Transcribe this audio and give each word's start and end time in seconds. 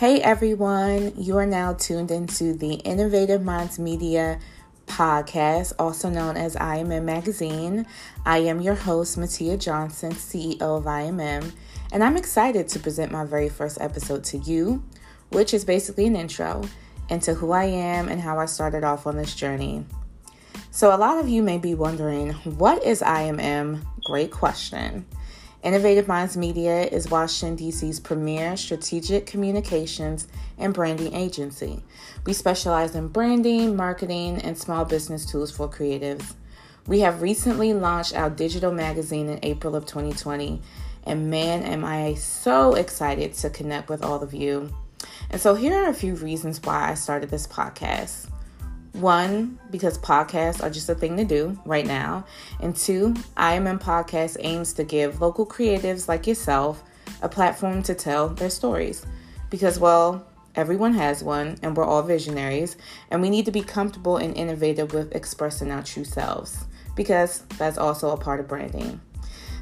Hey 0.00 0.22
everyone, 0.22 1.12
you 1.18 1.36
are 1.36 1.44
now 1.44 1.74
tuned 1.74 2.10
into 2.10 2.54
the 2.54 2.76
Innovative 2.76 3.42
Minds 3.42 3.78
Media 3.78 4.40
podcast, 4.86 5.74
also 5.78 6.08
known 6.08 6.38
as 6.38 6.56
IMM 6.56 7.04
Magazine. 7.04 7.84
I 8.24 8.38
am 8.38 8.62
your 8.62 8.76
host, 8.76 9.18
Mattia 9.18 9.58
Johnson, 9.58 10.12
CEO 10.12 10.62
of 10.62 10.84
IMM, 10.84 11.52
and 11.92 12.02
I'm 12.02 12.16
excited 12.16 12.66
to 12.68 12.78
present 12.78 13.12
my 13.12 13.26
very 13.26 13.50
first 13.50 13.78
episode 13.78 14.24
to 14.24 14.38
you, 14.38 14.82
which 15.32 15.52
is 15.52 15.66
basically 15.66 16.06
an 16.06 16.16
intro 16.16 16.62
into 17.10 17.34
who 17.34 17.52
I 17.52 17.64
am 17.64 18.08
and 18.08 18.22
how 18.22 18.38
I 18.38 18.46
started 18.46 18.84
off 18.84 19.06
on 19.06 19.18
this 19.18 19.34
journey. 19.34 19.84
So, 20.70 20.94
a 20.94 20.96
lot 20.96 21.18
of 21.18 21.28
you 21.28 21.42
may 21.42 21.58
be 21.58 21.74
wondering, 21.74 22.32
what 22.56 22.82
is 22.82 23.02
IMM? 23.02 23.84
Great 24.06 24.30
question. 24.30 25.04
Innovative 25.62 26.08
Minds 26.08 26.38
Media 26.38 26.84
is 26.84 27.10
Washington, 27.10 27.54
D.C.'s 27.54 28.00
premier 28.00 28.56
strategic 28.56 29.26
communications 29.26 30.26
and 30.56 30.72
branding 30.72 31.14
agency. 31.14 31.82
We 32.24 32.32
specialize 32.32 32.94
in 32.94 33.08
branding, 33.08 33.76
marketing, 33.76 34.40
and 34.40 34.56
small 34.56 34.86
business 34.86 35.26
tools 35.26 35.50
for 35.50 35.68
creatives. 35.68 36.32
We 36.86 37.00
have 37.00 37.20
recently 37.20 37.74
launched 37.74 38.16
our 38.16 38.30
digital 38.30 38.72
magazine 38.72 39.28
in 39.28 39.38
April 39.42 39.76
of 39.76 39.84
2020, 39.84 40.62
and 41.04 41.30
man, 41.30 41.62
am 41.62 41.84
I 41.84 42.14
so 42.14 42.72
excited 42.72 43.34
to 43.34 43.50
connect 43.50 43.90
with 43.90 44.02
all 44.02 44.22
of 44.22 44.32
you. 44.32 44.72
And 45.28 45.42
so, 45.42 45.54
here 45.54 45.74
are 45.74 45.90
a 45.90 45.94
few 45.94 46.14
reasons 46.14 46.62
why 46.62 46.90
I 46.90 46.94
started 46.94 47.28
this 47.28 47.46
podcast. 47.46 48.30
One, 49.00 49.58
because 49.70 49.96
podcasts 49.96 50.62
are 50.62 50.68
just 50.68 50.90
a 50.90 50.94
thing 50.94 51.16
to 51.16 51.24
do 51.24 51.58
right 51.64 51.86
now. 51.86 52.26
And 52.60 52.76
two, 52.76 53.14
IMM 53.36 53.80
Podcast 53.80 54.36
aims 54.40 54.74
to 54.74 54.84
give 54.84 55.22
local 55.22 55.46
creatives 55.46 56.06
like 56.06 56.26
yourself 56.26 56.82
a 57.22 57.28
platform 57.28 57.82
to 57.84 57.94
tell 57.94 58.28
their 58.28 58.50
stories. 58.50 59.06
Because, 59.48 59.78
well, 59.78 60.26
everyone 60.54 60.92
has 60.94 61.24
one, 61.24 61.56
and 61.62 61.74
we're 61.74 61.84
all 61.84 62.02
visionaries, 62.02 62.76
and 63.10 63.22
we 63.22 63.30
need 63.30 63.46
to 63.46 63.50
be 63.50 63.62
comfortable 63.62 64.18
and 64.18 64.36
innovative 64.36 64.92
with 64.92 65.14
expressing 65.14 65.70
our 65.70 65.82
true 65.82 66.04
selves. 66.04 66.64
Because 66.94 67.40
that's 67.56 67.78
also 67.78 68.10
a 68.10 68.18
part 68.18 68.40
of 68.40 68.48
branding. 68.48 69.00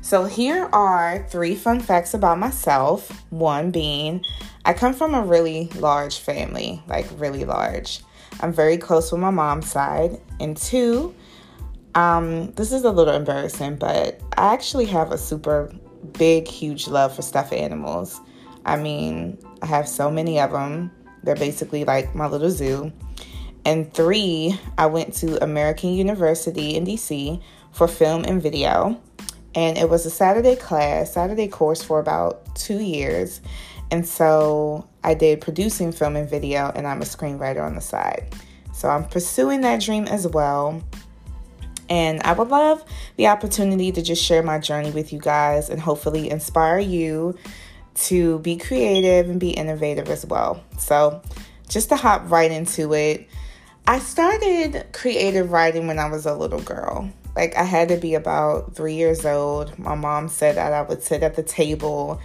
So, 0.01 0.25
here 0.25 0.69
are 0.73 1.27
three 1.29 1.55
fun 1.55 1.79
facts 1.79 2.13
about 2.13 2.39
myself. 2.41 3.25
One 3.31 3.71
being, 3.71 4.25
I 4.65 4.73
come 4.73 4.95
from 4.95 5.15
a 5.15 5.23
really 5.23 5.69
large 5.77 6.19
family, 6.19 6.83
like 6.89 7.07
really 7.19 7.45
large. 7.45 8.01
I'm 8.41 8.53
very 8.53 8.79
close 8.79 9.11
with 9.11 9.21
my 9.21 9.31
mom's 9.31 9.71
side. 9.71 10.21
And 10.41 10.57
two, 10.57 11.15
um, 11.95 12.53
this 12.53 12.73
is 12.73 12.85
a 12.85 12.91
little 12.91 13.15
embarrassing, 13.15 13.77
but 13.77 14.21
I 14.37 14.53
actually 14.53 14.87
have 14.87 15.11
a 15.11 15.19
super 15.19 15.73
big, 16.13 16.47
huge 16.47 16.87
love 16.87 17.15
for 17.15 17.23
stuffed 17.23 17.53
animals. 17.53 18.21
I 18.65 18.77
mean, 18.77 19.39
I 19.63 19.67
have 19.67 19.89
so 19.89 20.11
many 20.11 20.39
of 20.39 20.53
them. 20.53 20.91
They're 21.23 21.35
basically 21.35 21.85
like 21.85 22.15
my 22.15 22.27
little 22.27 22.51
zoo. 22.51 22.93
And 23.65 23.93
three, 23.93 24.59
I 24.79 24.87
went 24.87 25.15
to 25.15 25.43
American 25.43 25.93
University 25.93 26.77
in 26.77 26.85
DC 26.85 27.43
for 27.73 27.89
film 27.89 28.25
and 28.25 28.41
video. 28.41 29.01
And 29.59 29.77
it 29.77 29.91
was 29.91 30.07
a 30.07 30.11
Saturday 30.11 30.55
class, 30.55 31.15
Saturday 31.15 31.49
course 31.49 31.83
for 31.83 31.99
about 31.99 32.55
two 32.55 32.79
years. 32.79 33.41
And 33.91 34.07
so 34.07 34.87
I 35.03 35.15
did 35.15 35.41
producing 35.41 35.91
film 35.91 36.15
and 36.15 36.31
video, 36.31 36.71
and 36.77 36.87
I'm 36.87 37.03
a 37.03 37.05
screenwriter 37.05 37.61
on 37.67 37.75
the 37.75 37.81
side. 37.81 38.33
So 38.73 38.89
I'm 38.89 39.05
pursuing 39.05 39.63
that 39.63 39.81
dream 39.81 40.05
as 40.05 40.29
well. 40.29 40.81
And 41.89 42.23
I 42.23 42.35
would 42.35 42.47
love 42.47 42.85
the 43.17 43.27
opportunity 43.27 43.91
to 43.91 44.01
just 44.01 44.23
share 44.23 44.45
my 44.45 44.61
journey 44.61 44.93
with 44.93 45.13
you 45.13 45.19
guys 45.19 45.71
and 45.71 45.81
hopefully 45.81 46.31
inspire 46.31 46.79
you 46.79 47.37
to 48.07 48.39
be 48.39 48.57
creative 48.59 49.29
and 49.29 49.41
be 49.41 49.51
innovative 49.51 50.09
as 50.09 50.25
well. 50.25 50.63
So, 50.79 51.21
just 51.69 51.89
to 51.89 51.97
hop 51.97 52.31
right 52.31 52.53
into 52.53 52.95
it, 52.95 53.29
I 53.89 53.99
started 53.99 54.87
creative 54.93 55.51
writing 55.51 55.89
when 55.89 55.99
I 55.99 56.09
was 56.09 56.27
a 56.27 56.35
little 56.35 56.61
girl. 56.61 57.11
Like, 57.39 57.57
I 57.57 57.63
had 57.63 57.91
to 57.91 57.97
be 57.97 58.17
about 58.17 58.75
three 58.75 58.95
years 58.95 59.25
old. 59.25 59.79
My 59.79 59.95
mom 59.95 60.29
said 60.29 60.57
that 60.57 60.73
I 60.73 60.83
would 60.83 61.05
sit 61.05 61.23
at 61.23 61.37
the 61.37 61.45
table 61.45 62.21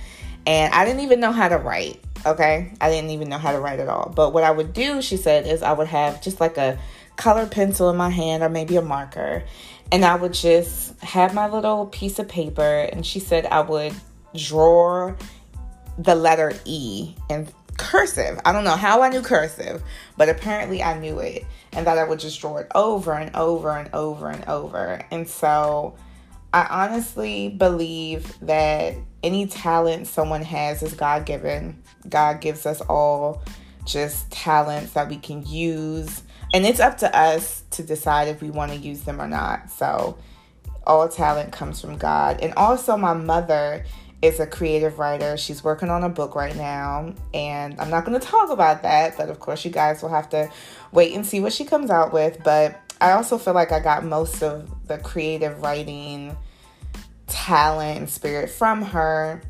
and 0.48 0.74
I 0.74 0.86
didn't 0.86 1.02
even 1.02 1.20
know 1.20 1.32
how 1.32 1.50
to 1.50 1.58
write. 1.58 2.00
Okay, 2.26 2.72
I 2.82 2.90
didn't 2.90 3.12
even 3.12 3.30
know 3.30 3.38
how 3.38 3.52
to 3.52 3.60
write 3.60 3.80
at 3.80 3.88
all. 3.88 4.12
But 4.16 4.34
what 4.34 4.44
I 4.44 4.50
would 4.50 4.74
do, 4.74 5.04
she 5.04 5.18
said, 5.18 5.46
is 5.46 5.62
I 5.62 5.74
would 5.74 5.86
have 5.86 6.20
just 6.20 6.40
like 6.40 6.58
a 6.58 6.80
color 7.16 7.46
pencil 7.46 7.92
in 7.92 7.96
my 7.96 8.10
hand 8.10 8.42
or 8.42 8.50
maybe 8.50 8.76
a 8.76 8.82
marker, 8.82 9.44
and 9.92 10.04
I 10.04 10.16
would 10.16 10.34
just 10.34 11.00
have 11.02 11.36
my 11.36 11.48
little 11.48 11.86
piece 11.86 12.18
of 12.18 12.28
paper. 12.28 12.90
And 12.92 13.06
she 13.06 13.20
said 13.20 13.46
I 13.46 13.62
would 13.62 13.94
draw 14.36 15.14
the 16.00 16.16
letter 16.16 16.54
E 16.66 17.14
in 17.30 17.48
cursive. 17.84 18.40
I 18.46 18.52
don't 18.52 18.64
know 18.64 18.76
how 18.76 19.02
I 19.02 19.10
knew 19.10 19.22
cursive, 19.22 19.84
but 20.18 20.30
apparently 20.30 20.82
I 20.82 20.98
knew 20.98 21.20
it, 21.20 21.46
and 21.72 21.86
that 21.88 21.98
I 21.98 22.04
would 22.04 22.20
just 22.20 22.40
draw 22.40 22.58
it 22.58 22.68
over 22.74 23.14
and 23.14 23.36
over 23.36 23.72
and 23.78 23.90
over 23.94 24.30
and 24.30 24.44
over. 24.48 25.06
And 25.12 25.28
so 25.28 25.96
I 26.54 26.68
honestly 26.70 27.50
believe 27.50 28.34
that 28.42 28.96
any 29.24 29.48
talent 29.48 30.08
someone 30.08 30.44
has 30.44 30.84
is 30.84 30.94
God 30.94 31.26
given. 31.26 31.82
God 32.08 32.42
gives 32.42 32.66
us 32.66 32.82
all 32.82 33.42
just 33.86 34.30
talents 34.32 34.94
that 34.94 35.10
we 35.10 35.18
can 35.18 35.46
use. 35.46 36.24
And 36.54 36.66
it's 36.66 36.80
up 36.80 37.00
to 37.00 37.18
us 37.18 37.64
to 37.72 37.84
decide 37.84 38.28
if 38.28 38.42
we 38.42 38.52
want 38.52 38.72
to 38.72 38.78
use 38.78 39.02
them 39.02 39.20
or 39.20 39.28
not. 39.28 39.72
So, 39.72 40.18
all 40.86 41.08
talent 41.08 41.52
comes 41.52 41.82
from 41.82 41.98
God. 41.98 42.42
And 42.42 42.54
also, 42.56 42.98
my 42.98 43.14
mother 43.14 43.86
is 44.24 44.40
a 44.40 44.48
creative 44.48 44.98
writer. 44.98 45.36
She's 45.38 45.64
working 45.64 45.90
on 45.90 46.04
a 46.04 46.10
book 46.10 46.34
right 46.34 46.56
now. 46.56 47.14
And 47.34 47.80
I'm 47.80 47.90
not 47.90 48.06
going 48.06 48.20
to 48.20 48.26
talk 48.26 48.50
about 48.50 48.82
that. 48.82 49.18
But 49.18 49.30
of 49.30 49.40
course, 49.40 49.66
you 49.66 49.72
guys 49.72 50.02
will 50.02 50.10
have 50.10 50.30
to 50.30 50.50
wait 50.92 51.14
and 51.14 51.26
see 51.26 51.42
what 51.42 51.54
she 51.54 51.66
comes 51.66 51.92
out 51.92 52.14
with. 52.14 52.42
But 52.44 52.80
I 53.02 53.12
also 53.12 53.38
feel 53.38 53.54
like 53.54 53.74
I 53.74 53.82
got 53.82 54.06
most 54.06 54.42
of 54.42 54.88
the 54.88 54.98
creative 54.98 55.62
writing 55.62 56.38
talent 57.28 57.98
and 57.98 58.10
spirit 58.10 58.50
from 58.50 58.82
her. 58.82 59.42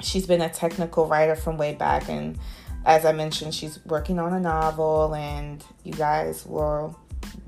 She's 0.00 0.26
been 0.26 0.40
a 0.40 0.48
technical 0.48 1.06
writer 1.06 1.36
from 1.36 1.58
way 1.58 1.74
back, 1.74 2.08
and 2.08 2.38
as 2.86 3.04
I 3.04 3.12
mentioned, 3.12 3.54
she's 3.54 3.84
working 3.84 4.18
on 4.18 4.32
a 4.32 4.40
novel, 4.40 5.14
and 5.14 5.62
you 5.84 5.92
guys 5.92 6.46
will 6.46 6.98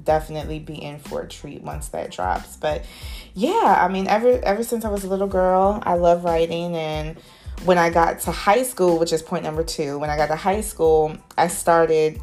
definitely 0.05 0.59
be 0.59 0.75
in 0.75 0.99
for 0.99 1.23
a 1.23 1.29
treat 1.29 1.63
once 1.63 1.89
that 1.89 2.11
drops. 2.11 2.57
But 2.57 2.85
yeah, 3.35 3.79
I 3.81 3.89
mean, 3.89 4.07
ever 4.09 4.41
ever 4.45 4.63
since 4.63 4.85
I 4.85 4.91
was 4.91 5.05
a 5.05 5.09
little 5.09 5.29
girl, 5.29 5.83
I 5.85 5.95
love 5.95 6.25
writing 6.25 6.77
and 6.77 7.19
when 7.65 7.79
I 7.79 7.91
got 7.91 8.21
to 8.21 8.31
high 8.31 8.63
school, 8.63 8.99
which 8.99 9.13
is 9.13 9.23
point 9.23 9.45
number 9.45 9.63
two, 9.63 9.99
when 9.99 10.11
I 10.11 10.17
got 10.17 10.27
to 10.27 10.37
high 10.37 10.63
school, 10.63 11.17
I 11.37 11.49
started 11.49 12.21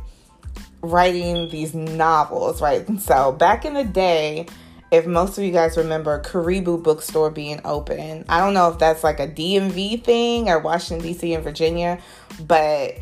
writing 0.81 1.50
these 1.50 1.73
novels, 1.73 2.62
right? 2.62 2.88
So 3.00 3.31
back 3.31 3.66
in 3.66 3.74
the 3.74 3.84
day, 3.84 4.47
if 4.91 5.06
most 5.06 5.38
of 5.38 5.44
you 5.44 5.51
guys 5.51 5.78
remember 5.78 6.22
Karibu 6.22 6.81
Bookstore 6.81 7.29
being 7.29 7.59
open, 7.66 8.25
I 8.29 8.39
don't 8.39 8.53
know 8.53 8.69
if 8.72 8.79
that's 8.79 9.03
like 9.03 9.19
a 9.19 9.28
DMV 9.28 10.03
thing 10.03 10.50
or 10.50 10.59
Washington, 10.59 11.06
D.C. 11.06 11.34
and 11.34 11.44
Virginia, 11.44 12.00
but 12.39 12.95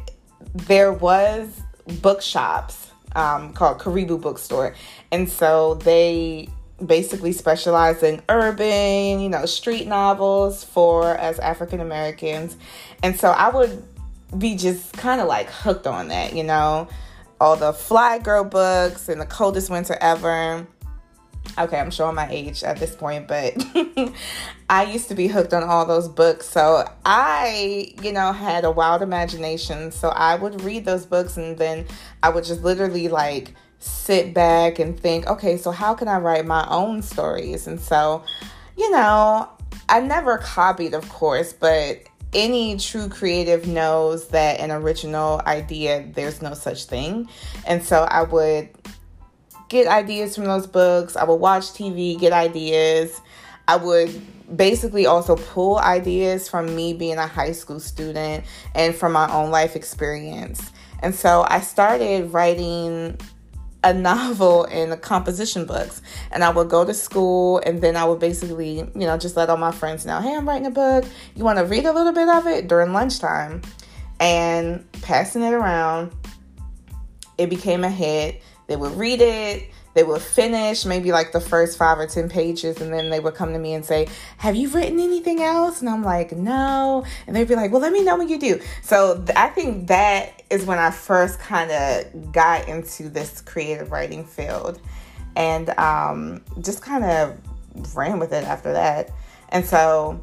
there 0.54 0.92
was 0.92 1.62
bookshops 2.02 2.85
um, 3.16 3.54
called 3.54 3.80
Karibu 3.80 4.22
Bookstore. 4.22 4.76
And 5.12 5.30
so 5.30 5.76
they 5.76 6.50
basically 6.86 7.32
specialize 7.32 8.04
in 8.04 8.22
urban, 8.30 9.20
you 9.20 9.30
know, 9.30 9.46
street 9.46 9.88
novels 9.88 10.64
for 10.64 11.18
us 11.20 11.40
African 11.40 11.80
Americans. 11.80 12.58
And 13.02 13.18
so 13.18 13.30
I 13.30 13.50
would 13.50 13.84
be 14.38 14.56
just 14.56 14.94
kind 14.94 15.22
of 15.22 15.28
like 15.28 15.50
hooked 15.50 15.88
on 15.88 16.10
that, 16.10 16.36
you 16.36 16.44
know, 16.44 16.88
all 17.40 17.56
the 17.56 17.72
Flyy 17.72 18.22
Girl 18.24 18.44
books 18.44 19.10
and 19.10 19.20
the 19.20 19.26
coldest 19.26 19.70
winter 19.70 19.98
ever. 20.02 20.68
Okay, 21.58 21.80
I'm 21.80 21.92
showing 21.92 22.16
my 22.16 22.28
age 22.30 22.64
at 22.64 22.78
this 22.78 22.96
point, 22.96 23.28
but 23.28 23.54
I 24.70 24.84
used 24.84 25.08
to 25.10 25.16
be 25.16 25.28
hooked 25.28 25.54
on 25.54 25.64
all 25.64 25.86
those 25.86 26.10
books. 26.10 26.48
So 26.48 26.90
I, 27.06 27.94
you 28.02 28.12
know, 28.12 28.34
had 28.34 28.66
a 28.66 28.72
wild 28.72 29.02
imagination. 29.02 29.92
So 29.92 30.10
I 30.10 30.36
would 30.36 30.62
read 30.62 30.86
those 30.86 31.06
books 31.06 31.38
and 31.38 31.58
then 31.58 31.86
I 32.22 32.30
would 32.30 32.44
just 32.44 32.64
literally 32.64 33.08
like 33.08 33.54
sit 33.80 34.34
back 34.34 34.80
and 34.80 35.00
think, 35.00 35.28
okay, 35.28 35.58
so 35.58 35.72
how 35.72 35.94
can 35.94 36.08
I 36.08 36.18
write 36.18 36.46
my 36.46 36.68
own 36.70 37.02
stories? 37.02 37.68
And 37.68 37.80
so, 37.80 38.24
you 38.78 38.92
know, 38.92 39.50
I 39.88 40.00
never 40.02 40.38
copied, 40.40 40.94
of 40.94 41.08
course, 41.10 41.54
but 41.54 42.04
any 42.34 42.78
true 42.78 43.08
creative 43.08 43.68
knows 43.68 44.28
that 44.30 44.60
an 44.60 44.72
original 44.72 45.42
idea, 45.46 46.06
there's 46.14 46.42
no 46.42 46.54
such 46.54 46.86
thing. 46.86 47.30
And 47.66 47.82
so 47.82 48.04
I 48.04 48.24
would 48.24 48.70
get 49.76 49.88
ideas 49.88 50.36
from 50.36 50.46
those 50.46 50.68
books. 50.68 51.16
I 51.16 51.24
would 51.24 51.36
watch 51.36 51.66
TV, 51.66 52.20
get 52.20 52.34
ideas. 52.34 53.22
I 53.68 53.78
would 53.78 54.10
basically 54.56 55.06
also 55.06 55.36
pull 55.36 55.80
ideas 55.80 56.48
from 56.48 56.76
me 56.76 56.94
being 56.94 57.18
a 57.18 57.28
high 57.28 57.52
school 57.52 57.80
student 57.80 58.46
and 58.74 58.94
from 58.94 59.14
my 59.14 59.32
own 59.32 59.52
life 59.52 59.76
experience. 59.76 60.72
And 61.02 61.14
so 61.14 61.46
I 61.48 61.62
started 61.62 62.32
writing 62.32 63.20
a 63.84 63.94
novel 63.94 64.64
in 64.66 64.90
the 64.90 64.98
composition 64.98 65.66
books. 65.66 66.02
And 66.32 66.44
I 66.44 66.50
would 66.50 66.70
go 66.70 66.86
to 66.86 66.94
school 66.94 67.60
and 67.66 67.82
then 67.82 67.96
I 67.96 68.06
would 68.06 68.20
basically, 68.20 68.78
you 68.78 68.92
know, 68.96 69.18
just 69.18 69.36
let 69.38 69.50
all 69.50 69.58
my 69.58 69.72
friends 69.72 70.06
know, 70.06 70.20
hey, 70.20 70.36
I'm 70.36 70.48
writing 70.48 70.68
a 70.68 70.72
book. 70.72 71.06
You 71.36 71.44
want 71.44 71.60
to 71.60 71.66
read 71.66 71.86
a 71.86 71.94
little 71.94 72.14
bit 72.14 72.28
of 72.28 72.48
it 72.48 72.68
during 72.68 72.94
lunchtime? 72.94 73.62
and 74.20 74.90
passing 75.02 75.44
it 75.44 75.54
around. 75.54 76.12
It 77.38 77.50
became 77.50 77.84
a 77.84 77.90
hit. 77.90 78.42
They 78.68 78.76
would 78.76 78.94
read 78.94 79.22
it, 79.22 79.70
they 79.96 80.04
would 80.04 80.22
finish 80.22 80.86
maybe 80.86 81.12
like 81.12 81.32
the 81.32 81.40
first 81.40 81.78
five 81.78 82.00
or 82.00 82.06
10 82.06 82.30
pages, 82.30 82.82
and 82.82 82.94
then 82.94 83.10
they 83.10 83.20
would 83.20 83.34
come 83.34 83.54
to 83.54 83.60
me 83.60 83.74
and 83.74 83.86
say, 83.86 84.08
Have 84.38 84.56
you 84.56 84.70
written 84.70 85.00
anything 85.00 85.42
else? 85.42 85.80
And 85.82 85.90
I'm 85.90 86.04
like, 86.04 86.34
No. 86.34 87.06
And 87.26 87.36
they'd 87.36 87.48
be 87.48 87.56
like, 87.56 87.72
Well, 87.72 87.82
let 87.82 87.94
me 87.94 88.04
know 88.04 88.18
when 88.18 88.28
you 88.28 88.38
do. 88.38 88.60
So 88.82 89.24
I 89.36 89.48
think 89.50 89.88
that 89.88 90.44
is 90.50 90.66
when 90.66 90.80
I 90.80 90.92
first 90.92 91.40
kind 91.40 91.72
of 91.72 92.32
got 92.32 92.68
into 92.68 93.10
this 93.10 93.42
creative 93.42 93.92
writing 93.92 94.26
field 94.26 94.82
and 95.36 95.70
um, 95.80 96.44
just 96.62 96.82
kind 96.82 97.04
of 97.06 97.96
ran 97.96 98.20
with 98.20 98.34
it 98.34 98.44
after 98.44 98.74
that. 98.74 99.12
And 99.50 99.66
so 99.66 100.20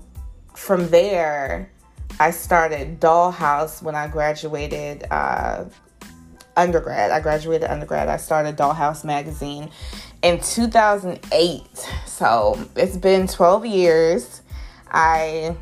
from 0.54 0.88
there, 0.90 1.70
I 2.20 2.30
started 2.30 3.00
Dollhouse 3.00 3.82
when 3.82 3.94
I 3.94 4.06
graduated 4.06 5.06
uh, 5.10 5.64
undergrad. 6.56 7.10
I 7.10 7.20
graduated 7.20 7.70
undergrad. 7.70 8.08
I 8.08 8.16
started 8.16 8.56
Dollhouse 8.56 9.04
magazine 9.04 9.70
in 10.22 10.40
2008. 10.40 11.90
So 12.06 12.58
it's 12.76 12.96
been 12.96 13.26
12 13.26 13.66
years. 13.66 14.42
I 14.90 15.56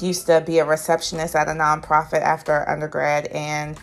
used 0.00 0.26
to 0.26 0.40
be 0.40 0.58
a 0.58 0.64
receptionist 0.64 1.36
at 1.36 1.48
a 1.48 1.52
nonprofit 1.52 2.22
after 2.22 2.68
undergrad, 2.68 3.26
and 3.28 3.78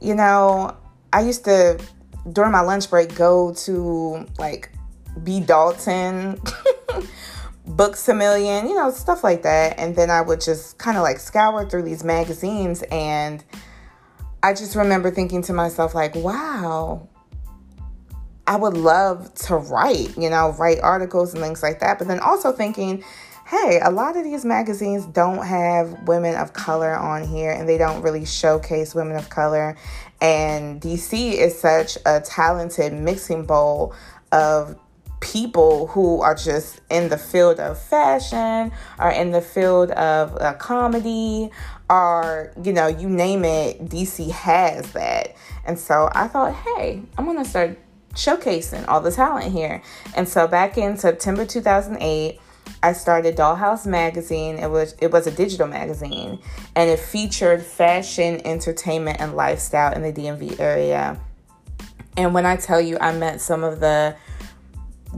you 0.00 0.14
know, 0.14 0.76
I 1.12 1.22
used 1.22 1.44
to 1.44 1.78
during 2.32 2.52
my 2.52 2.60
lunch 2.60 2.88
break 2.88 3.14
go 3.14 3.52
to 3.52 4.26
like 4.38 4.70
B 5.22 5.40
Dalton, 5.40 6.40
Books 7.66 8.08
a 8.08 8.14
Million, 8.14 8.68
you 8.68 8.74
know, 8.74 8.90
stuff 8.90 9.22
like 9.22 9.42
that. 9.42 9.78
And 9.78 9.94
then 9.94 10.10
I 10.10 10.20
would 10.20 10.40
just 10.40 10.78
kind 10.78 10.96
of 10.96 11.02
like 11.02 11.18
scour 11.18 11.68
through 11.68 11.82
these 11.82 12.04
magazines. 12.04 12.82
And 12.90 13.44
I 14.44 14.52
just 14.52 14.76
remember 14.76 15.10
thinking 15.10 15.40
to 15.44 15.54
myself, 15.54 15.94
like, 15.94 16.14
wow, 16.14 17.08
I 18.46 18.56
would 18.56 18.76
love 18.76 19.32
to 19.46 19.56
write, 19.56 20.18
you 20.18 20.28
know, 20.28 20.50
write 20.58 20.80
articles 20.80 21.32
and 21.32 21.42
things 21.42 21.62
like 21.62 21.80
that. 21.80 21.98
But 21.98 22.08
then 22.08 22.20
also 22.20 22.52
thinking, 22.52 23.02
hey, 23.46 23.80
a 23.82 23.90
lot 23.90 24.18
of 24.18 24.24
these 24.24 24.44
magazines 24.44 25.06
don't 25.06 25.46
have 25.46 26.06
women 26.06 26.34
of 26.34 26.52
color 26.52 26.94
on 26.94 27.26
here 27.26 27.52
and 27.52 27.66
they 27.66 27.78
don't 27.78 28.02
really 28.02 28.26
showcase 28.26 28.94
women 28.94 29.16
of 29.16 29.30
color. 29.30 29.78
And 30.20 30.78
DC 30.78 31.32
is 31.32 31.58
such 31.58 31.96
a 32.04 32.20
talented 32.20 32.92
mixing 32.92 33.46
bowl 33.46 33.94
of 34.30 34.78
people 35.24 35.86
who 35.86 36.20
are 36.20 36.34
just 36.34 36.82
in 36.90 37.08
the 37.08 37.16
field 37.16 37.58
of 37.58 37.80
fashion 37.82 38.70
or 38.98 39.10
in 39.10 39.30
the 39.30 39.40
field 39.40 39.90
of 39.92 40.36
uh, 40.38 40.52
comedy 40.54 41.50
you 42.62 42.72
know 42.72 42.86
you 42.86 43.08
name 43.08 43.44
it 43.44 43.84
dc 43.86 44.30
has 44.30 44.90
that 44.92 45.36
and 45.64 45.78
so 45.78 46.08
i 46.12 46.26
thought 46.26 46.54
hey 46.54 47.02
i'm 47.16 47.24
gonna 47.24 47.44
start 47.44 47.78
showcasing 48.14 48.86
all 48.88 49.00
the 49.00 49.10
talent 49.10 49.52
here 49.52 49.82
and 50.16 50.28
so 50.28 50.46
back 50.48 50.76
in 50.78 50.96
september 50.96 51.44
2008 51.44 52.40
I 52.82 52.92
started 52.92 53.36
Dollhouse 53.36 53.86
magazine. 53.86 54.58
It 54.58 54.70
was 54.70 54.94
it 55.00 55.10
was 55.10 55.26
a 55.26 55.30
digital 55.30 55.66
magazine 55.66 56.38
and 56.74 56.90
it 56.90 56.98
featured 56.98 57.62
fashion, 57.62 58.40
entertainment 58.46 59.20
and 59.20 59.34
lifestyle 59.34 59.92
in 59.92 60.02
the 60.02 60.12
DMV 60.12 60.58
area. 60.58 61.20
And 62.16 62.32
when 62.32 62.46
I 62.46 62.56
tell 62.56 62.80
you 62.80 62.96
I 63.00 63.12
met 63.12 63.40
some 63.40 63.64
of 63.64 63.80
the 63.80 64.16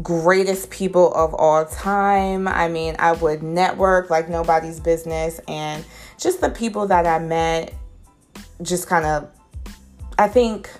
greatest 0.03 0.71
people 0.71 1.13
of 1.15 1.35
all 1.35 1.65
time. 1.65 2.49
I 2.49 2.69
mean, 2.69 2.97
I 2.99 3.13
would 3.13 3.43
network 3.43 4.11
like 4.11 4.29
nobody's 4.29 4.81
business, 4.81 5.41
and 5.49 5.85
just 6.19 6.41
the 6.41 6.51
people 6.51 6.87
that 6.89 7.07
I 7.07 7.19
met 7.19 7.75
just 8.63 8.89
kind 8.89 9.05
of, 9.05 9.31
I 10.19 10.29
think, 10.29 10.71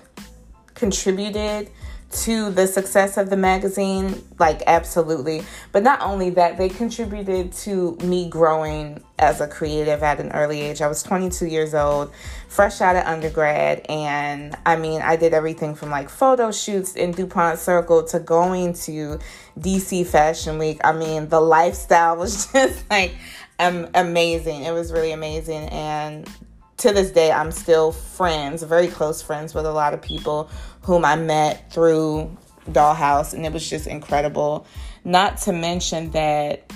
contributed 0.73 1.69
to 2.09 2.49
the 2.51 2.65
success 2.65 3.17
of 3.17 3.29
the 3.29 3.35
magazine 3.35 4.23
like 4.39 4.61
absolutely. 4.65 5.43
But 5.71 5.83
not 5.83 6.01
only 6.01 6.29
that 6.31 6.57
they 6.57 6.69
contributed 6.69 7.51
to 7.53 7.97
me 7.97 8.29
growing 8.29 9.03
as 9.19 9.41
a 9.41 9.47
creative 9.47 10.03
at 10.03 10.19
an 10.19 10.31
early 10.31 10.61
age. 10.61 10.81
I 10.81 10.87
was 10.87 11.03
22 11.03 11.47
years 11.47 11.73
old 11.73 12.13
fresh 12.47 12.79
out 12.79 12.95
of 12.95 13.03
undergrad 13.03 13.85
and 13.89 14.55
i 14.65 14.75
mean 14.75 15.01
i 15.01 15.15
did 15.17 15.33
everything 15.33 15.75
from 15.75 15.89
like 15.89 16.09
photo 16.09 16.49
shoots 16.49 16.95
in 16.95 17.11
dupont 17.11 17.59
circle 17.59 18.03
to 18.03 18.19
going 18.19 18.73
to 18.73 19.19
dc 19.59 20.05
fashion 20.07 20.57
week. 20.57 20.79
I 20.83 20.93
mean 20.93 21.27
the 21.27 21.41
lifestyle 21.41 22.15
was 22.23 22.51
just 22.51 22.89
like 22.89 23.13
amazing. 23.59 24.63
It 24.63 24.71
was 24.71 24.91
really 24.91 25.11
amazing. 25.11 25.69
And 25.69 26.29
to 26.77 26.91
this 26.91 27.11
day, 27.11 27.31
I'm 27.31 27.51
still 27.51 27.91
friends, 27.91 28.63
very 28.63 28.87
close 28.87 29.21
friends 29.21 29.53
with 29.53 29.65
a 29.65 29.71
lot 29.71 29.93
of 29.93 30.01
people 30.01 30.49
whom 30.81 31.03
I 31.03 31.15
met 31.15 31.71
through 31.71 32.35
Dollhouse, 32.69 33.33
and 33.33 33.45
it 33.45 33.53
was 33.53 33.67
just 33.67 33.87
incredible. 33.87 34.65
Not 35.03 35.37
to 35.39 35.53
mention 35.53 36.11
that, 36.11 36.71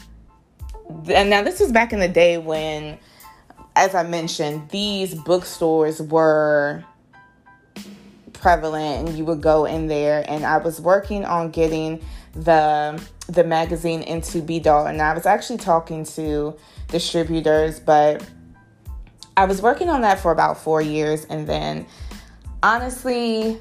and 1.08 1.30
now 1.30 1.44
this 1.44 1.60
was 1.60 1.72
back 1.72 1.94
in 1.94 2.00
the 2.00 2.08
day 2.08 2.38
when, 2.38 2.98
as 3.76 3.94
I 3.94 4.04
mentioned, 4.04 4.70
these 4.70 5.14
bookstores 5.14 6.02
were 6.02 6.84
prevalent 8.34 9.08
and 9.08 9.18
you 9.18 9.24
would 9.26 9.42
go 9.42 9.66
in 9.66 9.88
there. 9.88 10.26
And 10.28 10.46
I 10.46 10.58
was 10.58 10.82
working 10.82 11.26
on 11.26 11.52
getting 11.52 12.04
the 12.34 13.02
the 13.28 13.44
magazine 13.44 14.02
into 14.02 14.42
B 14.42 14.60
Doll 14.60 14.88
and 14.88 15.02
I 15.02 15.14
was 15.14 15.26
actually 15.26 15.58
talking 15.58 16.04
to 16.06 16.58
distributors 16.90 17.80
but 17.80 18.24
I 19.38 19.46
was 19.46 19.62
working 19.62 19.90
on 19.90 20.02
that 20.02 20.20
for 20.20 20.32
about 20.32 20.58
four 20.58 20.82
years, 20.82 21.26
and 21.26 21.48
then 21.48 21.86
honestly, 22.62 23.60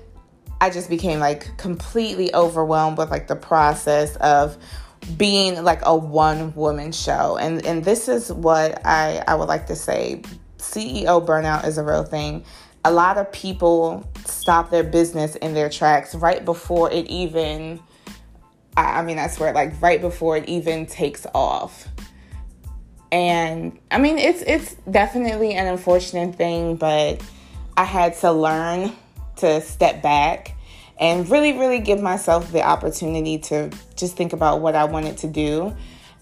I 0.60 0.70
just 0.70 0.90
became 0.90 1.20
like 1.20 1.56
completely 1.56 2.34
overwhelmed 2.34 2.98
with 2.98 3.10
like 3.10 3.28
the 3.28 3.36
process 3.36 4.16
of 4.16 4.58
being 5.16 5.62
like 5.62 5.80
a 5.84 5.96
one 5.96 6.54
woman 6.54 6.92
show. 6.92 7.38
And 7.38 7.64
and 7.64 7.84
this 7.84 8.08
is 8.08 8.32
what 8.32 8.84
I 8.84 9.22
I 9.26 9.34
would 9.34 9.48
like 9.48 9.66
to 9.68 9.76
say. 9.76 10.22
CEO 10.58 11.24
burnout 11.24 11.66
is 11.66 11.78
a 11.78 11.82
real 11.82 12.04
thing. 12.04 12.44
A 12.84 12.92
lot 12.92 13.16
of 13.16 13.30
people 13.32 14.06
stop 14.26 14.70
their 14.70 14.84
business 14.84 15.36
in 15.36 15.54
their 15.54 15.70
tracks 15.70 16.14
right 16.14 16.44
before 16.44 16.90
it 16.92 17.06
even 17.06 17.80
I, 18.76 19.00
I 19.00 19.02
mean 19.02 19.18
I 19.18 19.28
swear 19.28 19.52
like 19.52 19.80
right 19.80 20.00
before 20.00 20.36
it 20.36 20.48
even 20.48 20.86
takes 20.86 21.26
off 21.34 21.88
and 23.12 23.78
I 23.90 23.98
mean 23.98 24.18
it's 24.18 24.42
it's 24.42 24.74
definitely 24.90 25.54
an 25.54 25.66
unfortunate 25.66 26.36
thing, 26.36 26.76
but 26.76 27.20
I 27.76 27.84
had 27.84 28.16
to 28.18 28.32
learn 28.32 28.92
to 29.36 29.60
step 29.60 30.02
back 30.02 30.56
and 30.98 31.28
really 31.28 31.58
really 31.58 31.80
give 31.80 32.00
myself 32.00 32.52
the 32.52 32.62
opportunity 32.62 33.38
to 33.38 33.70
just 33.96 34.16
think 34.16 34.32
about 34.32 34.60
what 34.60 34.74
I 34.74 34.84
wanted 34.84 35.18
to 35.18 35.28
do. 35.28 35.74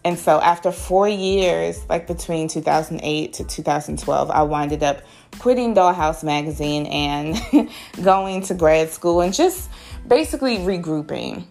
And 0.04 0.18
so 0.18 0.40
after 0.40 0.70
4 0.70 1.08
years, 1.08 1.84
like 1.88 2.06
between 2.06 2.48
2008 2.48 3.32
to 3.34 3.44
2012, 3.44 4.30
I 4.30 4.42
winded 4.44 4.82
up 4.82 5.02
quitting 5.40 5.74
Dollhouse 5.74 6.22
magazine 6.22 6.86
and 6.86 7.68
going 8.02 8.42
to 8.42 8.54
grad 8.54 8.90
school 8.90 9.20
and 9.20 9.34
just 9.34 9.68
basically 10.06 10.58
regrouping. 10.58 11.44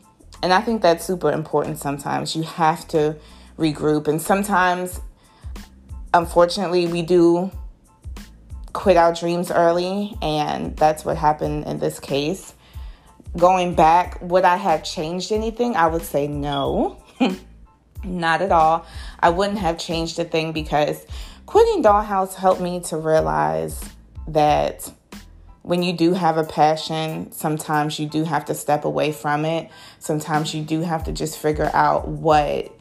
And 0.43 0.53
I 0.53 0.61
think 0.61 0.81
that's 0.81 1.05
super 1.05 1.31
important 1.31 1.79
sometimes. 1.79 2.35
You 2.35 2.43
have 2.43 2.87
to 2.89 3.15
regroup 3.57 4.07
and 4.07 4.21
sometimes 4.21 5.01
unfortunately, 6.13 6.87
we 6.87 7.01
do 7.01 7.51
quit 8.73 8.97
our 8.97 9.13
dreams 9.13 9.51
early, 9.51 10.15
and 10.21 10.75
that's 10.77 11.05
what 11.05 11.17
happened 11.17 11.65
in 11.65 11.79
this 11.79 11.99
case. 11.99 12.53
Going 13.37 13.75
back, 13.75 14.19
would 14.21 14.43
I 14.43 14.57
have 14.57 14.83
changed 14.83 15.31
anything? 15.31 15.75
I 15.75 15.87
would 15.87 16.01
say 16.01 16.27
no, 16.27 17.01
not 18.03 18.41
at 18.41 18.51
all. 18.51 18.85
I 19.19 19.29
wouldn't 19.29 19.59
have 19.59 19.77
changed 19.77 20.19
a 20.19 20.25
thing 20.25 20.53
because 20.53 21.05
quitting 21.45 21.83
Dollhouse 21.83 22.33
helped 22.33 22.61
me 22.61 22.79
to 22.81 22.97
realize 22.97 23.79
that 24.27 24.91
when 25.67 25.83
you 25.83 25.91
do 25.91 26.13
have 26.13 26.37
a 26.37 26.45
passion, 26.45 27.29
sometimes 27.33 27.99
you 27.99 28.07
do 28.07 28.23
have 28.23 28.45
to 28.45 28.53
step 28.53 28.85
away 28.85 29.11
from 29.11 29.43
it. 29.43 29.69
Sometimes 29.99 30.53
you 30.53 30.63
do 30.63 30.79
have 30.79 31.03
to 31.03 31.11
just 31.11 31.37
figure 31.37 31.69
out 31.73 32.07
what 32.07 32.71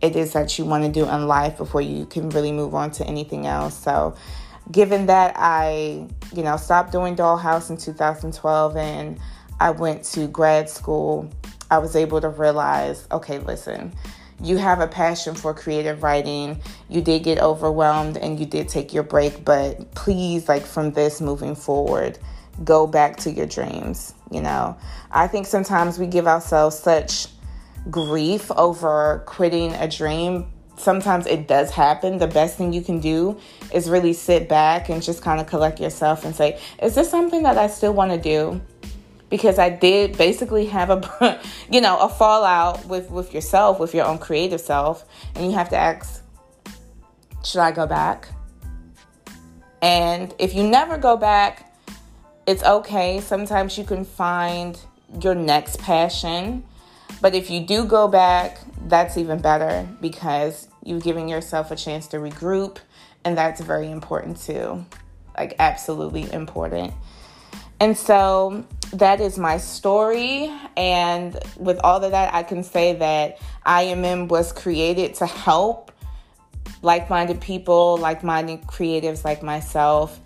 it 0.00 0.16
is 0.16 0.32
that 0.32 0.58
you 0.58 0.64
want 0.64 0.82
to 0.82 0.90
do 0.90 1.08
in 1.08 1.28
life 1.28 1.56
before 1.56 1.82
you 1.82 2.04
can 2.04 2.28
really 2.30 2.50
move 2.50 2.74
on 2.74 2.90
to 2.90 3.06
anything 3.06 3.46
else. 3.46 3.78
So, 3.78 4.16
given 4.72 5.06
that 5.06 5.34
I, 5.36 6.08
you 6.34 6.42
know, 6.42 6.56
stopped 6.56 6.90
doing 6.90 7.14
Dollhouse 7.14 7.70
in 7.70 7.76
2012 7.76 8.76
and 8.76 9.20
I 9.60 9.70
went 9.70 10.02
to 10.06 10.26
grad 10.26 10.68
school, 10.68 11.30
I 11.70 11.78
was 11.78 11.94
able 11.94 12.20
to 12.20 12.28
realize 12.28 13.06
okay, 13.12 13.38
listen, 13.38 13.94
you 14.42 14.56
have 14.56 14.80
a 14.80 14.86
passion 14.86 15.34
for 15.34 15.54
creative 15.54 16.02
writing. 16.02 16.60
You 16.88 17.00
did 17.00 17.22
get 17.22 17.38
overwhelmed 17.38 18.16
and 18.16 18.38
you 18.38 18.46
did 18.46 18.68
take 18.68 18.92
your 18.92 19.04
break, 19.04 19.44
but 19.44 19.94
please, 19.94 20.48
like 20.48 20.66
from 20.66 20.92
this 20.92 21.20
moving 21.20 21.54
forward, 21.54 22.18
go 22.64 22.86
back 22.86 23.16
to 23.18 23.30
your 23.30 23.46
dreams. 23.46 24.14
You 24.30 24.42
know, 24.42 24.76
I 25.10 25.28
think 25.28 25.46
sometimes 25.46 25.98
we 25.98 26.06
give 26.06 26.26
ourselves 26.26 26.78
such 26.78 27.28
grief 27.90 28.50
over 28.52 29.22
quitting 29.26 29.72
a 29.74 29.88
dream 29.88 30.52
sometimes 30.76 31.26
it 31.26 31.46
does 31.46 31.70
happen, 31.70 32.18
the 32.18 32.26
best 32.26 32.58
thing 32.58 32.72
you 32.72 32.82
can 32.82 33.00
do 33.00 33.38
is 33.72 33.88
really 33.88 34.12
sit 34.12 34.48
back 34.48 34.88
and 34.88 35.02
just 35.02 35.22
kind 35.22 35.40
of 35.40 35.46
collect 35.46 35.80
yourself 35.80 36.24
and 36.24 36.34
say, 36.34 36.58
is 36.82 36.94
this 36.94 37.10
something 37.10 37.42
that 37.44 37.58
I 37.58 37.68
still 37.68 37.94
want 37.94 38.10
to 38.10 38.18
do? 38.18 38.60
Because 39.32 39.58
I 39.58 39.70
did 39.70 40.18
basically 40.18 40.66
have 40.66 40.90
a, 40.90 41.40
you 41.70 41.80
know, 41.80 41.98
a 41.98 42.08
fallout 42.10 42.84
with 42.84 43.10
with 43.10 43.32
yourself, 43.32 43.80
with 43.80 43.94
your 43.94 44.04
own 44.04 44.18
creative 44.18 44.60
self, 44.60 45.06
and 45.34 45.46
you 45.46 45.52
have 45.52 45.70
to 45.70 45.76
ask, 45.76 46.22
should 47.42 47.60
I 47.60 47.72
go 47.72 47.86
back? 47.86 48.28
And 49.80 50.34
if 50.38 50.54
you 50.54 50.62
never 50.62 50.98
go 50.98 51.16
back, 51.16 51.74
it's 52.46 52.62
okay. 52.62 53.22
Sometimes 53.22 53.78
you 53.78 53.84
can 53.84 54.04
find 54.04 54.78
your 55.22 55.34
next 55.34 55.78
passion. 55.78 56.64
But 57.22 57.34
if 57.34 57.48
you 57.48 57.60
do 57.60 57.86
go 57.86 58.08
back, 58.08 58.58
that's 58.86 59.16
even 59.16 59.40
better 59.40 59.88
because 60.02 60.68
you've 60.84 61.02
given 61.02 61.26
yourself 61.26 61.70
a 61.70 61.76
chance 61.76 62.06
to 62.08 62.18
regroup, 62.18 62.76
and 63.24 63.38
that's 63.38 63.62
very 63.62 63.90
important 63.90 64.36
too. 64.38 64.84
Like, 65.38 65.54
absolutely 65.58 66.30
important. 66.30 66.92
And 67.80 67.96
so 67.96 68.66
that 68.92 69.20
is 69.20 69.38
my 69.38 69.58
story. 69.58 70.52
And 70.76 71.38
with 71.56 71.78
all 71.82 72.02
of 72.02 72.10
that, 72.10 72.34
I 72.34 72.42
can 72.42 72.62
say 72.62 72.94
that 72.94 73.38
IMM 73.66 74.28
was 74.28 74.52
created 74.52 75.14
to 75.14 75.26
help 75.26 75.92
like 76.82 77.08
minded 77.08 77.40
people, 77.40 77.96
like 77.96 78.22
minded 78.22 78.62
creatives 78.62 79.24
like 79.24 79.42
myself, 79.42 80.20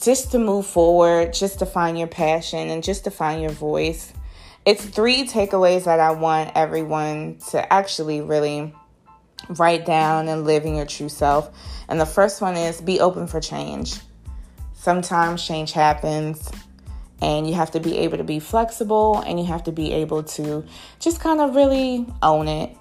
just 0.00 0.32
to 0.32 0.38
move 0.38 0.66
forward, 0.66 1.32
just 1.32 1.58
to 1.58 1.66
find 1.66 1.98
your 1.98 2.08
passion, 2.08 2.68
and 2.68 2.82
just 2.82 3.04
to 3.04 3.10
find 3.10 3.42
your 3.42 3.50
voice. 3.50 4.12
It's 4.64 4.84
three 4.84 5.26
takeaways 5.26 5.84
that 5.84 5.98
I 5.98 6.12
want 6.12 6.52
everyone 6.54 7.38
to 7.50 7.72
actually 7.72 8.20
really 8.20 8.72
write 9.48 9.84
down 9.84 10.28
and 10.28 10.44
live 10.44 10.64
in 10.64 10.76
your 10.76 10.86
true 10.86 11.08
self. 11.08 11.50
And 11.88 12.00
the 12.00 12.06
first 12.06 12.40
one 12.40 12.56
is 12.56 12.80
be 12.80 13.00
open 13.00 13.26
for 13.26 13.40
change. 13.40 13.96
Sometimes 14.72 15.44
change 15.44 15.72
happens, 15.72 16.48
and 17.22 17.46
you 17.46 17.54
have 17.54 17.70
to 17.70 17.80
be 17.80 17.98
able 17.98 18.18
to 18.18 18.24
be 18.24 18.40
flexible 18.40 19.20
and 19.20 19.38
you 19.38 19.46
have 19.46 19.62
to 19.62 19.72
be 19.72 19.92
able 19.92 20.24
to 20.24 20.66
just 20.98 21.20
kind 21.20 21.40
of 21.40 21.54
really 21.54 22.04
own 22.20 22.48
it. 22.48 22.76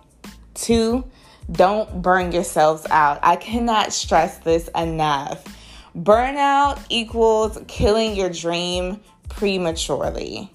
Two, 0.55 1.05
don't 1.51 2.01
burn 2.01 2.31
yourselves 2.31 2.85
out. 2.89 3.19
I 3.21 3.35
cannot 3.35 3.93
stress 3.93 4.39
this 4.39 4.67
enough. 4.75 5.43
Burnout 5.95 6.83
equals 6.89 7.59
killing 7.67 8.15
your 8.15 8.29
dream 8.29 8.99
prematurely. 9.29 10.51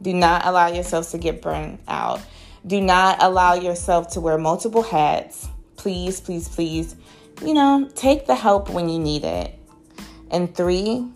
Do 0.00 0.14
not 0.14 0.46
allow 0.46 0.68
yourselves 0.68 1.10
to 1.10 1.18
get 1.18 1.42
burned 1.42 1.80
out. 1.86 2.20
Do 2.66 2.80
not 2.80 3.22
allow 3.22 3.54
yourself 3.54 4.08
to 4.12 4.20
wear 4.20 4.38
multiple 4.38 4.82
hats. 4.82 5.48
Please, 5.76 6.20
please, 6.20 6.48
please, 6.48 6.96
you 7.44 7.52
know, 7.52 7.90
take 7.94 8.26
the 8.26 8.34
help 8.34 8.70
when 8.70 8.88
you 8.88 8.98
need 8.98 9.24
it. 9.24 9.58
And 10.30 10.54
three, 10.54 11.06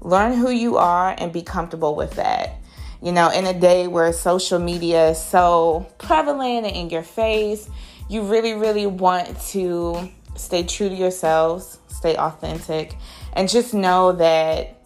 learn 0.00 0.34
who 0.34 0.50
you 0.50 0.76
are 0.76 1.14
and 1.18 1.32
be 1.32 1.42
comfortable 1.42 1.94
with 1.94 2.12
that. 2.12 2.56
You 3.02 3.12
know, 3.12 3.30
in 3.30 3.46
a 3.46 3.58
day 3.58 3.86
where 3.86 4.12
social 4.12 4.58
media 4.58 5.10
is 5.10 5.22
so 5.22 5.86
prevalent 5.98 6.66
and 6.66 6.76
in 6.76 6.90
your 6.90 7.02
face, 7.02 7.68
you 8.08 8.22
really, 8.22 8.54
really 8.54 8.86
want 8.86 9.40
to 9.48 10.10
stay 10.36 10.64
true 10.64 10.88
to 10.88 10.94
yourselves, 10.94 11.78
stay 11.88 12.16
authentic, 12.16 12.96
and 13.32 13.48
just 13.48 13.72
know 13.72 14.12
that 14.12 14.76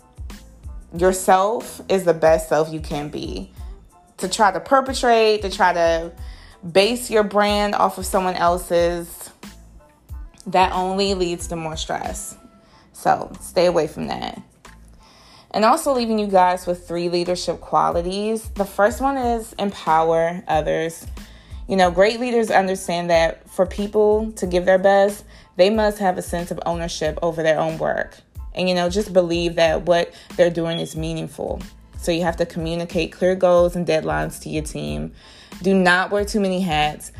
yourself 0.97 1.80
is 1.88 2.04
the 2.04 2.14
best 2.14 2.49
self 2.49 2.73
you 2.73 2.80
can 2.80 3.09
be. 3.09 3.52
To 4.18 4.28
try 4.28 4.52
to 4.52 4.61
perpetrate, 4.61 5.42
to 5.42 5.50
try 5.50 5.73
to 5.73 6.12
base 6.71 7.11
your 7.11 7.25
brand 7.25 7.75
off 7.75 7.99
of 7.99 8.06
someone 8.06 8.35
else's, 8.35 9.30
that 10.47 10.73
only 10.73 11.14
leads 11.14 11.49
to 11.49 11.56
more 11.56 11.76
stress. 11.76 12.37
So 12.92 13.33
stay 13.40 13.66
away 13.66 13.88
from 13.88 14.06
that. 14.06 14.40
And 15.54 15.64
also 15.64 15.94
leaving 15.94 16.18
you 16.18 16.26
guys 16.26 16.66
with 16.66 16.88
three 16.88 17.08
leadership 17.08 17.61
qualities. 17.61 18.49
The 18.50 18.64
first 18.64 19.00
one 19.00 19.16
is 19.16 19.52
empower 19.52 20.42
others. 20.49 21.06
You 21.68 21.76
know, 21.76 21.92
great 21.92 22.18
leaders 22.18 22.50
understand 22.50 23.08
that 23.11 23.49
for 23.49 23.64
people 23.64 24.32
to 24.32 24.49
give 24.49 24.66
their 24.66 24.80
best, 24.80 25.25
they 25.54 25.70
must 25.70 25.99
have 25.99 26.18
a 26.18 26.23
sense 26.23 26.50
of 26.50 26.58
ownership 26.66 27.20
over 27.23 27.44
their 27.44 27.61
own 27.61 27.78
work. 27.78 28.18
And, 28.52 28.68
you 28.68 28.75
know, 28.75 28.90
just 28.90 29.12
believe 29.12 29.54
that 29.54 29.82
what 29.82 30.12
they're 30.37 30.50
doing 30.50 30.80
is 30.80 30.96
meaningful. 30.96 31.62
So 31.99 32.11
you 32.11 32.23
have 32.23 32.37
to 32.38 32.46
communicate 32.46 33.12
clear 33.12 33.37
goals 33.37 33.76
and 33.76 33.87
deadlines 33.87 34.42
to 34.42 34.49
your 34.49 34.64
team. 34.64 35.12
Do 35.62 35.73
not 35.73 36.11
wear 36.11 36.25
too 36.25 36.40
many 36.40 36.62
hats. 36.62 37.12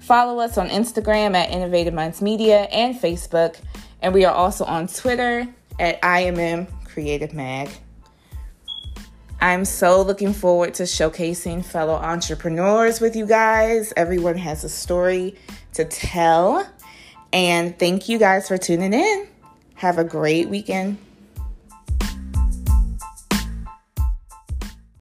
Follow 0.00 0.38
us 0.38 0.56
on 0.56 0.68
Instagram 0.68 1.34
at 1.34 1.50
Innovative 1.50 1.92
Minds 1.92 2.22
Media 2.22 2.60
and 2.70 2.94
Facebook. 2.94 3.58
And 4.00 4.14
we 4.14 4.24
are 4.24 4.32
also 4.32 4.64
on 4.64 4.86
Twitter 4.86 5.44
at 5.80 6.00
IMM 6.02 6.68
Creative 6.84 7.34
Mag. 7.34 7.68
I'm 9.40 9.64
so 9.64 10.02
looking 10.02 10.32
forward 10.32 10.74
to 10.74 10.82
showcasing 10.82 11.64
fellow 11.64 11.94
entrepreneurs 11.94 13.00
with 13.00 13.14
you 13.14 13.24
guys. 13.24 13.92
Everyone 13.96 14.36
has 14.36 14.64
a 14.64 14.68
story 14.68 15.36
to 15.74 15.84
tell. 15.84 16.68
And 17.32 17.78
thank 17.78 18.08
you 18.08 18.18
guys 18.18 18.48
for 18.48 18.58
tuning 18.58 18.92
in. 18.92 19.28
Have 19.74 19.98
a 19.98 20.04
great 20.04 20.48
weekend. 20.48 20.98